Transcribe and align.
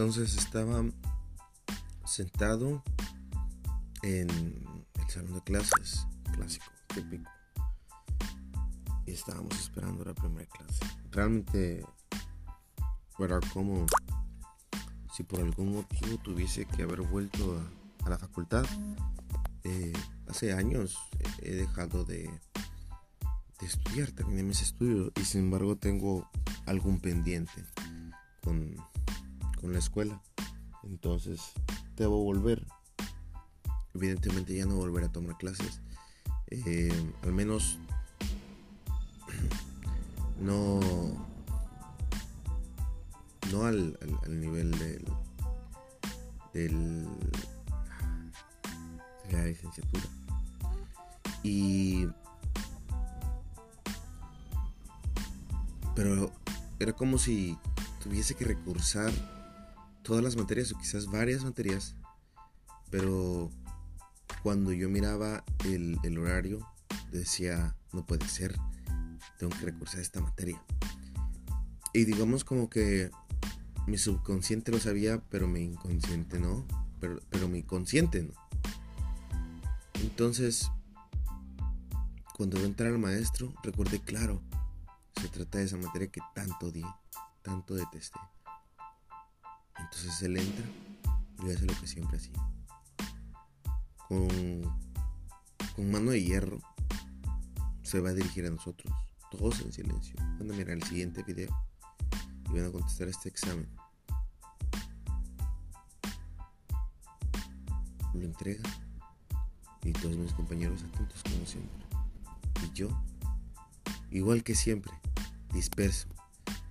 Entonces 0.00 0.34
estaba 0.34 0.82
sentado 2.06 2.82
en 4.00 4.30
el 4.30 5.10
salón 5.10 5.34
de 5.34 5.42
clases, 5.42 6.06
clásico, 6.32 6.64
típico. 6.94 7.30
Y 9.04 9.10
estábamos 9.12 9.60
esperando 9.60 10.02
la 10.02 10.14
primera 10.14 10.48
clase. 10.48 10.80
Realmente 11.10 11.84
era 13.18 13.40
como 13.52 13.84
si 15.12 15.22
por 15.22 15.40
algún 15.40 15.74
motivo 15.74 16.16
tuviese 16.24 16.64
que 16.64 16.84
haber 16.84 17.02
vuelto 17.02 17.62
a, 18.02 18.08
la 18.08 18.16
facultad. 18.16 18.64
Eh, 19.64 19.92
hace 20.28 20.54
años 20.54 20.96
he 21.42 21.56
dejado 21.56 22.06
de, 22.06 22.22
de 23.60 23.66
estudiar, 23.66 24.12
terminé 24.12 24.44
mis 24.44 24.62
estudios 24.62 25.12
y 25.20 25.26
sin 25.26 25.42
embargo 25.42 25.76
tengo 25.76 26.26
algún 26.64 27.00
pendiente 27.00 27.66
con, 28.42 28.74
con 29.60 29.72
la 29.72 29.78
escuela. 29.78 30.20
Entonces 30.82 31.52
debo 31.96 32.22
volver. 32.22 32.66
Evidentemente 33.94 34.56
ya 34.56 34.66
no 34.66 34.76
volver 34.76 35.04
a 35.04 35.12
tomar 35.12 35.36
clases. 35.36 35.80
Eh, 36.48 36.92
al 37.22 37.32
menos 37.32 37.78
no 40.40 40.80
no 43.52 43.64
al, 43.64 43.98
nivel 44.28 44.70
del, 44.78 45.04
del 46.52 47.08
de 49.28 49.32
la 49.32 49.44
licenciatura 49.44 50.04
y 51.42 52.06
pero 55.96 56.30
era 56.78 56.92
como 56.92 57.18
si 57.18 57.58
tuviese 58.02 58.34
que 58.34 58.44
recursar 58.44 59.12
todas 60.10 60.24
las 60.24 60.34
materias 60.34 60.72
o 60.72 60.76
quizás 60.76 61.06
varias 61.06 61.44
materias, 61.44 61.94
pero 62.90 63.48
cuando 64.42 64.72
yo 64.72 64.88
miraba 64.88 65.44
el, 65.64 66.18
horario 66.18 66.68
decía, 67.12 67.76
no 67.92 68.04
puede 68.04 68.26
ser, 68.26 68.56
tengo 69.38 69.56
que 69.56 69.66
recursar 69.66 70.00
esta 70.00 70.20
materia. 70.20 70.60
Y 71.92 72.06
digamos 72.06 72.42
como 72.42 72.68
que 72.68 73.12
mi 73.86 73.98
subconsciente 73.98 74.72
lo 74.72 74.80
sabía, 74.80 75.22
pero 75.30 75.46
mi 75.46 75.62
inconsciente 75.62 76.40
no, 76.40 76.66
pero, 76.98 77.20
pero 77.30 77.46
mi 77.46 77.62
consciente 77.62 78.24
no. 78.24 78.32
Entonces, 80.02 80.72
cuando 82.36 82.56
voy 82.56 82.64
a 82.64 82.68
entrar 82.70 82.92
al 82.92 82.98
maestro, 82.98 83.54
recordé 83.62 84.00
claro, 84.00 84.42
se 85.22 85.28
trata 85.28 85.58
de 85.58 85.66
esa 85.66 85.76
materia 85.76 86.10
que 86.10 86.20
tanto 86.34 86.72
di, 86.72 86.82
tanto 87.42 87.76
detesté. 87.76 88.18
Entonces 89.80 90.22
él 90.22 90.36
entra 90.36 90.64
y 91.42 91.50
hace 91.50 91.66
lo 91.66 91.78
que 91.80 91.86
siempre 91.86 92.18
hacía. 92.18 92.34
Con, 94.08 94.62
con 95.74 95.90
mano 95.90 96.10
de 96.10 96.22
hierro 96.22 96.60
se 97.82 98.00
va 98.00 98.10
a 98.10 98.14
dirigir 98.14 98.46
a 98.46 98.50
nosotros, 98.50 98.92
todos 99.30 99.60
en 99.60 99.72
silencio. 99.72 100.14
Van 100.38 100.50
a 100.50 100.54
mirar 100.54 100.76
el 100.76 100.82
siguiente 100.82 101.22
video 101.22 101.50
y 102.48 102.56
van 102.56 102.66
a 102.66 102.70
contestar 102.70 103.08
este 103.08 103.28
examen. 103.28 103.68
Lo 108.14 108.22
entrega 108.22 108.62
y 109.82 109.92
todos 109.92 110.16
mis 110.16 110.32
compañeros 110.32 110.82
atentos 110.82 111.22
como 111.22 111.46
siempre. 111.46 111.86
Y 112.64 112.72
yo, 112.74 112.88
igual 114.10 114.42
que 114.42 114.54
siempre, 114.54 114.92
disperso, 115.52 116.08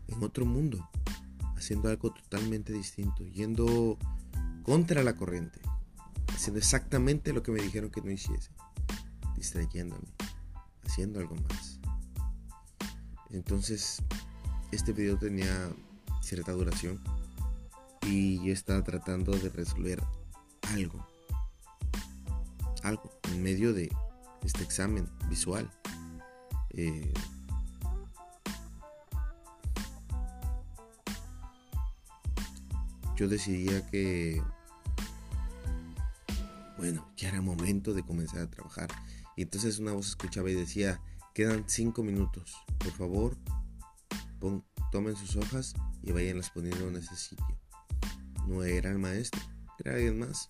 en 0.07 0.23
otro 0.23 0.45
mundo, 0.45 0.89
haciendo 1.59 1.89
algo 1.89 2.11
totalmente 2.11 2.71
distinto, 2.73 3.25
yendo 3.27 3.97
contra 4.63 5.03
la 5.03 5.15
corriente, 5.15 5.59
haciendo 6.33 6.57
exactamente 6.57 7.33
lo 7.33 7.43
que 7.43 7.51
me 7.51 7.61
dijeron 7.61 7.91
que 7.91 8.01
no 8.01 8.09
hiciese, 8.09 8.51
distrayéndome, 9.35 10.07
haciendo 10.85 11.19
algo 11.19 11.35
más. 11.35 11.79
Entonces, 13.29 14.01
este 14.71 14.93
video 14.93 15.17
tenía 15.17 15.69
cierta 16.21 16.53
duración 16.53 16.99
y 18.03 18.43
yo 18.43 18.53
estaba 18.53 18.81
tratando 18.83 19.33
de 19.33 19.49
resolver 19.49 20.01
algo, 20.73 21.05
algo 22.83 23.11
en 23.31 23.43
medio 23.43 23.73
de 23.73 23.91
este 24.43 24.63
examen 24.63 25.09
visual. 25.27 25.69
Eh, 26.69 27.11
yo 33.19 33.27
decidía 33.27 33.85
que, 33.85 34.41
bueno, 36.77 37.05
ya 37.17 37.27
era 37.27 37.41
momento 37.41 37.93
de 37.93 38.01
comenzar 38.01 38.39
a 38.39 38.49
trabajar. 38.49 38.87
Y 39.35 39.41
entonces 39.41 39.77
una 39.77 39.91
voz 39.91 40.07
escuchaba 40.07 40.49
y 40.49 40.53
decía, 40.53 41.01
quedan 41.33 41.65
cinco 41.67 42.01
minutos, 42.01 42.55
por 42.77 42.93
favor, 42.93 43.37
tomen 44.93 45.17
sus 45.17 45.35
hojas 45.35 45.73
y 46.01 46.13
vayanlas 46.13 46.49
poniendo 46.51 46.87
en 46.87 46.95
ese 46.95 47.13
sitio. 47.17 47.59
No 48.47 48.63
era 48.63 48.89
el 48.89 48.99
maestro, 48.99 49.41
era 49.79 49.95
alguien 49.95 50.17
más. 50.17 50.47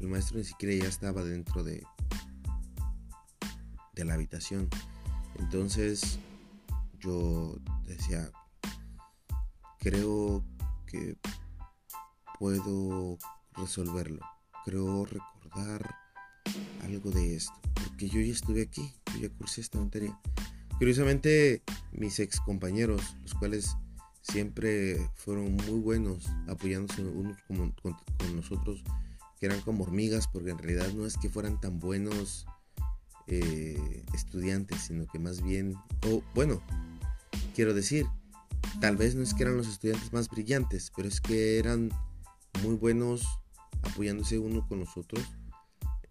El 0.00 0.06
maestro 0.06 0.38
ni 0.38 0.44
siquiera 0.44 0.84
ya 0.84 0.88
estaba 0.88 1.24
dentro 1.24 1.64
de, 1.64 1.82
de 3.96 4.04
la 4.04 4.14
habitación. 4.14 4.68
Entonces 5.40 6.20
yo 7.00 7.58
decía, 7.84 8.30
creo 9.80 10.44
que 10.86 11.18
puedo 12.38 13.18
resolverlo. 13.54 14.20
Creo 14.64 15.04
recordar 15.04 15.94
algo 16.82 17.10
de 17.10 17.36
esto. 17.36 17.54
Porque 17.74 18.08
yo 18.08 18.20
ya 18.20 18.32
estuve 18.32 18.62
aquí, 18.62 18.94
yo 19.14 19.28
ya 19.28 19.30
cursé 19.30 19.60
esta 19.60 19.78
materia. 19.78 20.18
Curiosamente, 20.78 21.62
mis 21.92 22.18
ex 22.20 22.40
compañeros, 22.40 23.16
los 23.22 23.34
cuales 23.34 23.76
siempre 24.22 24.98
fueron 25.14 25.54
muy 25.54 25.80
buenos 25.80 26.26
apoyándose 26.48 27.02
unos 27.02 27.36
con, 27.78 27.96
nosotros, 28.34 28.82
que 29.38 29.46
eran 29.46 29.60
como 29.60 29.84
hormigas, 29.84 30.28
porque 30.28 30.50
en 30.50 30.58
realidad 30.58 30.92
no 30.92 31.06
es 31.06 31.16
que 31.16 31.30
fueran 31.30 31.60
tan 31.60 31.78
buenos 31.78 32.46
eh, 33.26 34.04
estudiantes, 34.14 34.80
sino 34.82 35.06
que 35.06 35.18
más 35.18 35.42
bien, 35.42 35.74
o 36.06 36.22
bueno, 36.34 36.60
quiero 37.54 37.72
decir, 37.72 38.06
tal 38.80 38.96
vez 38.96 39.14
no 39.14 39.22
es 39.22 39.32
que 39.32 39.44
eran 39.44 39.56
los 39.56 39.68
estudiantes 39.68 40.12
más 40.12 40.28
brillantes, 40.28 40.92
pero 40.94 41.08
es 41.08 41.20
que 41.20 41.58
eran 41.58 41.90
muy 42.62 42.76
buenos 42.76 43.26
apoyándose 43.82 44.38
uno 44.38 44.66
con 44.66 44.80
los 44.80 44.96
otros. 44.96 45.22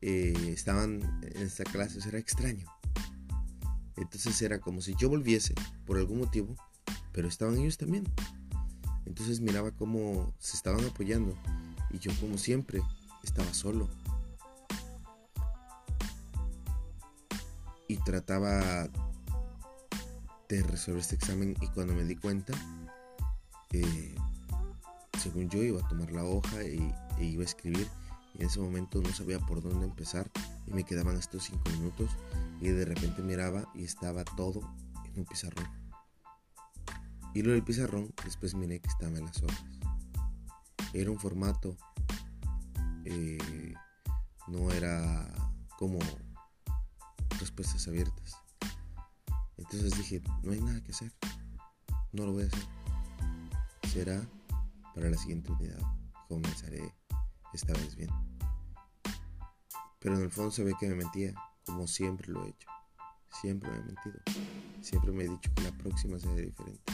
Eh, 0.02 0.34
estaban 0.54 1.02
en 1.24 1.42
esta 1.42 1.64
clase, 1.64 2.00
era 2.08 2.20
extraño. 2.20 2.66
Entonces 3.98 4.42
era 4.42 4.60
como 4.60 4.82
si 4.82 4.96
yo 4.96 5.10
volviese 5.10 5.54
por 5.86 5.98
algún 5.98 6.20
motivo, 6.20 6.56
pero 7.12 7.28
estaban 7.28 7.58
ellos 7.58 7.78
también. 7.78 8.06
Entonces 9.06 9.40
miraba 9.40 9.72
cómo 9.72 10.34
se 10.40 10.58
estaban 10.58 10.84
apoyando 10.86 11.38
y 11.92 12.00
yo 12.00 12.12
como 12.20 12.38
siempre 12.38 12.82
estaba 13.24 13.54
solo. 13.54 13.88
Y 17.88 17.98
trataba 17.98 18.90
de 20.50 20.64
resolver 20.64 21.02
este 21.02 21.16
examen 21.16 21.56
y 21.62 21.68
cuando 21.68 21.94
me 21.94 22.04
di 22.04 22.16
cuenta, 22.16 22.54
eh, 23.72 24.15
según 25.26 25.50
yo 25.50 25.64
iba 25.64 25.82
a 25.82 25.88
tomar 25.88 26.12
la 26.12 26.24
hoja 26.24 26.62
e 26.62 26.94
iba 27.20 27.42
a 27.42 27.46
escribir 27.46 27.90
y 28.36 28.42
en 28.42 28.48
ese 28.48 28.60
momento 28.60 29.02
no 29.02 29.10
sabía 29.12 29.40
por 29.40 29.60
dónde 29.60 29.88
empezar 29.88 30.30
y 30.68 30.72
me 30.72 30.84
quedaban 30.84 31.18
estos 31.18 31.46
cinco 31.46 31.68
minutos 31.72 32.12
y 32.62 32.68
de 32.68 32.86
repente 32.86 33.24
miraba 33.24 33.68
y 33.74 33.86
estaba 33.86 34.24
todo 34.24 34.62
en 35.04 35.18
un 35.18 35.26
pizarrón. 35.26 35.68
Y 37.34 37.42
lo 37.42 37.54
del 37.54 37.64
pizarrón 37.64 38.14
después 38.24 38.54
miré 38.54 38.80
que 38.80 38.88
estaba 38.88 39.18
en 39.18 39.26
las 39.26 39.42
hojas. 39.42 39.66
Era 40.94 41.10
un 41.10 41.18
formato, 41.18 41.76
eh, 43.06 43.74
no 44.48 44.72
era 44.72 45.28
como 45.80 45.98
respuestas 47.40 47.88
abiertas. 47.88 48.36
Entonces 49.58 49.98
dije, 49.98 50.22
no 50.44 50.52
hay 50.52 50.62
nada 50.62 50.84
que 50.84 50.92
hacer, 50.92 51.12
no 52.12 52.28
lo 52.28 52.34
voy 52.34 52.44
a 52.44 52.48
hacer. 52.48 52.68
Será 53.92 54.22
para 54.96 55.10
la 55.10 55.18
siguiente 55.18 55.52
unidad. 55.52 55.80
Comenzaré 56.30 56.96
esta 57.54 57.74
vez 57.74 57.96
bien. 57.96 58.10
Pero 60.00 60.16
en 60.16 60.24
el 60.24 60.32
fondo 60.32 60.52
se 60.52 60.64
ve 60.64 60.74
que 60.80 60.88
me 60.88 60.96
mentía, 60.96 61.36
como 61.66 61.86
siempre 61.86 62.30
lo 62.30 62.46
he 62.46 62.50
hecho. 62.50 62.70
Siempre 63.42 63.70
me 63.70 63.78
he 63.78 63.84
mentido. 63.84 64.20
Siempre 64.82 65.12
me 65.12 65.26
he 65.26 65.30
dicho 65.30 65.52
que 65.54 65.64
la 65.64 65.78
próxima 65.78 66.18
será 66.18 66.36
diferente. 66.36 66.94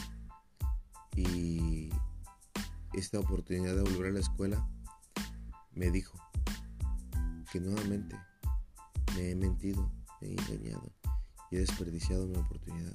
Y 1.14 1.90
esta 2.92 3.20
oportunidad 3.20 3.76
de 3.76 3.82
volver 3.82 4.06
a 4.06 4.14
la 4.14 4.20
escuela 4.20 4.66
me 5.72 5.90
dijo 5.90 6.18
que 7.52 7.60
nuevamente 7.60 8.18
me 9.14 9.30
he 9.30 9.34
mentido, 9.36 9.90
me 10.20 10.28
he 10.28 10.32
engañado 10.32 10.90
y 11.50 11.56
he 11.56 11.60
desperdiciado 11.60 12.26
mi 12.26 12.36
oportunidad. 12.36 12.94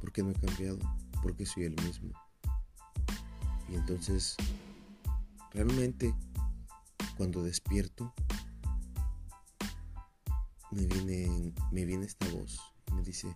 Porque 0.00 0.22
no 0.22 0.30
he 0.30 0.34
cambiado, 0.34 0.78
porque 1.22 1.46
soy 1.46 1.64
el 1.64 1.76
mismo. 1.84 2.12
Y 3.70 3.76
entonces 3.76 4.36
realmente 5.52 6.14
cuando 7.16 7.42
despierto 7.42 8.12
me 10.70 10.86
viene, 10.86 11.52
me 11.70 11.84
viene 11.84 12.06
esta 12.06 12.28
voz 12.28 12.60
me 12.94 13.02
dice, 13.02 13.34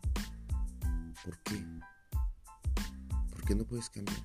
¿por 1.25 1.39
qué? 1.43 1.65
¿Por 3.31 3.45
qué 3.45 3.55
no 3.55 3.65
puedes 3.65 3.89
cambiar? 3.91 4.23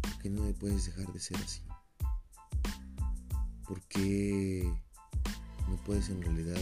¿Por 0.00 0.18
qué 0.18 0.30
no 0.30 0.42
puedes 0.54 0.86
dejar 0.86 1.12
de 1.12 1.20
ser 1.20 1.36
así? 1.38 1.62
¿Por 3.66 3.82
qué 3.82 4.72
no 5.68 5.76
puedes 5.84 6.08
en 6.10 6.22
realidad 6.22 6.60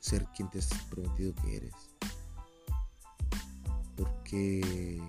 ser 0.00 0.26
quien 0.36 0.50
te 0.50 0.58
has 0.58 0.68
prometido 0.90 1.34
que 1.36 1.56
eres? 1.56 1.93
¿Por 4.34 4.40
qué? 4.40 5.00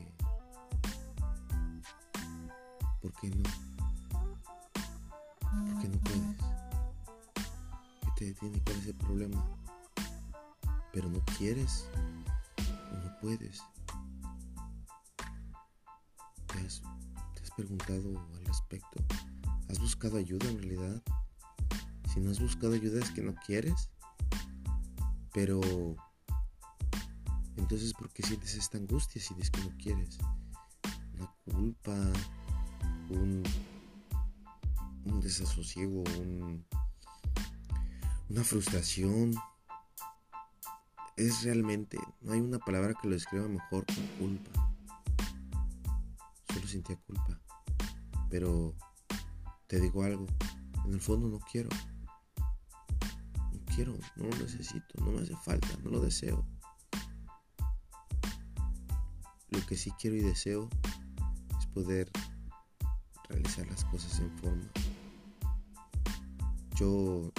¿Por 3.02 3.12
qué 3.14 3.30
no? 3.32 3.44
¿Por 5.66 5.82
qué 5.82 5.88
no 5.90 5.98
puedes? 5.98 6.38
¿Qué 8.02 8.12
te 8.18 8.26
detiene? 8.26 8.62
¿Cuál 8.64 8.78
es 8.78 8.86
el 8.86 8.96
problema? 8.96 9.44
Pero 10.94 11.10
no 11.10 11.20
quieres 11.40 11.90
no 13.04 13.18
puedes. 13.20 13.64
¿Te 16.46 16.60
has, 16.60 16.84
te 17.34 17.42
has 17.42 17.50
preguntado 17.58 18.20
al 18.36 18.46
respecto? 18.46 19.04
¿Has 19.70 19.80
buscado 19.80 20.18
ayuda 20.18 20.48
en 20.50 20.60
realidad? 20.60 21.02
Si 22.14 22.20
no 22.20 22.30
has 22.30 22.40
buscado 22.40 22.74
ayuda 22.74 23.02
es 23.02 23.10
que 23.10 23.24
no 23.24 23.34
quieres. 23.44 23.90
Pero 25.34 25.62
entonces, 27.58 27.94
¿por 27.94 28.12
qué 28.12 28.24
sientes 28.24 28.56
esta 28.56 28.78
angustia 28.78 29.22
si 29.22 29.34
dices 29.34 29.52
que 29.52 29.62
no 29.62 29.76
quieres? 29.78 30.18
Una 31.14 31.34
culpa, 31.46 31.96
un, 33.10 33.44
un 35.06 35.22
desasosiego, 35.22 36.04
un, 36.20 36.66
una 38.30 38.44
frustración. 38.44 39.34
Es 41.16 41.44
realmente, 41.44 41.98
no 42.22 42.34
hay 42.34 42.42
una 42.42 42.60
palabra 42.60 42.94
que 42.94 43.08
lo 43.08 43.14
describa 43.14 43.48
mejor 43.48 43.86
que 43.86 44.02
culpa. 44.20 44.76
Solo 46.54 46.68
sentía 46.68 46.98
culpa. 46.98 47.40
Pero 48.30 48.76
te 49.68 49.80
digo 49.80 50.04
algo, 50.04 50.26
en 50.86 50.94
el 50.94 51.00
fondo 51.00 51.30
no 51.30 51.40
quiero. 51.40 51.70
No 53.54 53.60
quiero, 53.74 53.98
no 54.18 54.26
lo 54.26 54.38
necesito, 54.38 55.00
no 55.00 55.12
me 55.12 55.22
hace 55.22 55.36
falta, 55.38 55.70
no 55.84 55.92
lo 55.92 56.02
deseo. 56.02 56.46
Lo 59.50 59.66
que 59.66 59.76
sí 59.76 59.92
quiero 60.00 60.16
y 60.16 60.22
deseo 60.22 60.70
es 61.60 61.66
poder 61.68 62.12
realizar 63.30 63.68
las 63.68 63.86
cosas 63.86 64.20
en 64.20 64.32
forma. 64.38 64.70
Yo 66.76 67.32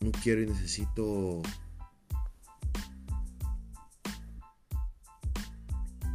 no 0.00 0.12
quiero 0.22 0.42
y 0.42 0.46
necesito 0.46 1.42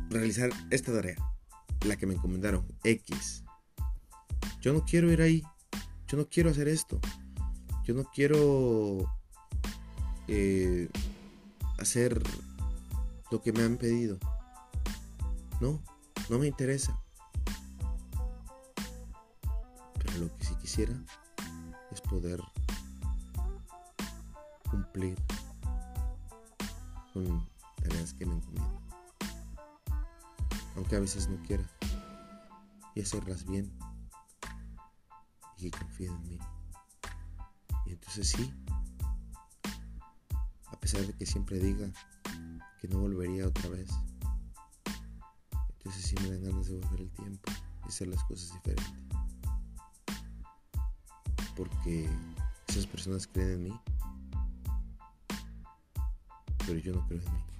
realizar 0.09 0.50
esta 0.69 0.94
tarea, 0.94 1.18
la 1.85 1.95
que 1.97 2.06
me 2.06 2.13
encomendaron, 2.13 2.65
X. 2.83 3.44
Yo 4.62 4.73
no 4.73 4.85
quiero 4.85 5.12
ir 5.12 5.21
ahí, 5.21 5.44
yo 6.07 6.18
no 6.18 6.27
quiero 6.27 6.50
hacer 6.50 6.68
esto, 6.68 7.00
yo 7.85 7.94
no 7.94 8.06
quiero 8.06 9.06
eh, 10.27 10.89
hacer 11.77 12.21
lo 13.31 13.41
que 13.41 13.53
me 13.53 13.63
han 13.63 13.77
pedido. 13.77 14.18
No, 15.59 15.81
no 16.30 16.38
me 16.38 16.48
interesa. 16.48 17.00
Pero 19.98 20.18
lo 20.19 20.38
que 20.38 20.45
sí 20.45 20.56
quisiera 20.56 20.94
es 21.92 22.01
poder 22.01 22.39
cumplir 24.69 25.18
con 27.13 27.50
tareas 27.81 28.13
que 28.13 28.25
me 28.25 28.36
encomiendan. 28.36 28.88
Aunque 30.75 30.95
a 30.95 31.00
veces 31.00 31.27
no 31.27 31.42
quiera. 31.44 31.63
Y 32.94 33.01
hacerlas 33.01 33.45
bien. 33.45 33.71
Y 35.57 35.71
que 35.71 35.80
confíen 35.80 36.13
en 36.13 36.30
mí. 36.30 36.39
Y 37.88 37.94
entonces 37.94 38.30
sí. 38.30 38.54
A 40.68 40.80
pesar 40.80 41.01
de 41.01 41.13
que 41.13 41.25
siempre 41.25 41.57
diga 41.57 41.92
que 42.80 42.88
no 42.88 43.00
volvería 43.00 43.48
otra 43.48 43.69
vez. 43.69 43.89
Entonces 45.87 46.09
sí 46.09 46.15
me 46.21 46.31
dan 46.31 46.43
ganas 46.43 46.67
de 46.67 46.75
volver 46.75 46.99
el 46.99 47.09
tiempo 47.11 47.49
y 47.85 47.87
hacer 47.87 48.09
las 48.09 48.21
cosas 48.25 48.51
diferentes. 48.51 48.93
Porque 51.55 52.09
esas 52.67 52.85
personas 52.85 53.25
creen 53.25 53.51
en 53.51 53.63
mí, 53.63 53.81
pero 56.65 56.77
yo 56.79 56.93
no 56.93 57.07
creo 57.07 57.21
en 57.21 57.33
mí. 57.33 57.56